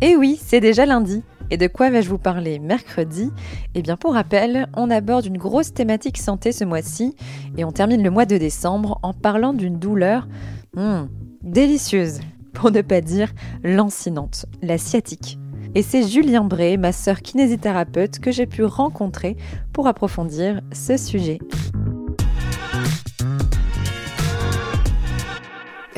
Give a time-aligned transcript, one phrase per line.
[0.00, 1.22] Et oui, c'est déjà lundi.
[1.50, 3.32] Et de quoi vais-je vous parler mercredi?
[3.74, 7.16] Eh bien pour rappel, on aborde une grosse thématique santé ce mois-ci
[7.56, 10.28] et on termine le mois de décembre en parlant d'une douleur
[10.76, 11.06] hmm,
[11.42, 12.20] délicieuse,
[12.52, 13.32] pour ne pas dire
[13.64, 15.38] lancinante, la sciatique.
[15.74, 19.36] Et c'est Julien Bray, ma sœur kinésithérapeute, que j'ai pu rencontrer
[19.72, 21.38] pour approfondir ce sujet.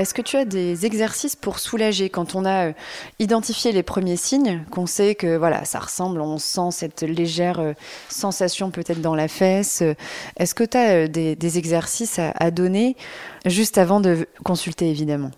[0.00, 2.72] Est-ce que tu as des exercices pour soulager quand on a euh,
[3.18, 7.74] identifié les premiers signes, qu'on sait que voilà, ça ressemble, on sent cette légère euh,
[8.08, 9.92] sensation peut-être dans la fesse euh,
[10.38, 12.96] Est-ce que tu as des, exercices à donner
[13.44, 15.32] juste avant de consulter évidemment?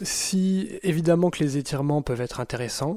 [0.00, 2.96] Si évidemment que les étirements peuvent être intéressants,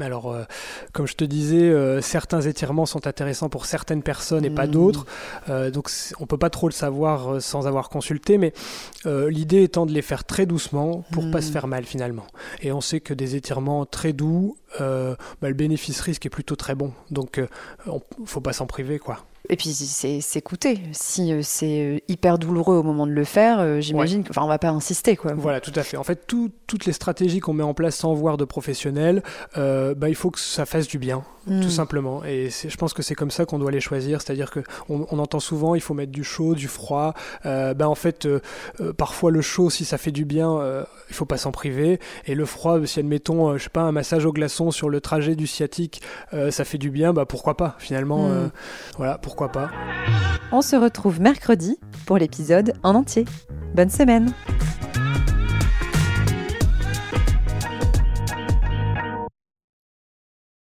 [0.00, 0.44] alors, euh,
[0.92, 4.70] comme je te disais, euh, certains étirements sont intéressants pour certaines personnes et pas mmh.
[4.70, 5.06] d'autres.
[5.48, 8.52] Euh, donc, on peut pas trop le savoir sans avoir consulté, mais
[9.04, 11.52] l'idée étant de les faire très doucement pour pas se mmh.
[11.52, 12.26] faire mal finalement.
[12.62, 16.92] Et on sait que des étirements très doux, bah, le bénéfice-risque est plutôt très bon.
[17.10, 17.40] Donc,
[17.86, 19.24] on, faut pas s'en priver, quoi.
[19.50, 20.80] Et puis c'est coûté.
[20.92, 24.42] Si euh, c'est euh, hyper douloureux au moment de le faire, euh, j'imagine qu'on enfin
[24.42, 25.34] on va pas insister quoi.
[25.34, 25.98] Voilà, tout à fait.
[25.98, 29.22] En fait, toutes les stratégies qu'on met en place sans voir de professionnels,
[29.54, 31.70] bah, il faut que ça fasse du bien tout hmm.
[31.70, 32.24] simplement.
[32.24, 35.40] Et je pense que c'est comme ça qu'on doit les choisir, c'est-à-dire que on, entend
[35.40, 37.14] souvent il faut mettre du chaud, du froid.
[37.44, 38.40] Euh, ben en fait, euh,
[38.80, 42.00] euh, parfois le chaud, si ça fait du bien, euh, il faut pas s'en priver.
[42.26, 45.36] Et le froid, si admettons, je sais pas, un massage au glaçon sur le trajet
[45.36, 46.02] du sciatique,
[46.50, 48.50] ça fait du bien, bah pourquoi pas Finalement, hmm.
[48.96, 49.70] voilà, pourquoi pas.
[50.52, 53.24] On se retrouve mercredi pour l'épisode en entier.
[53.74, 54.32] Bonne semaine.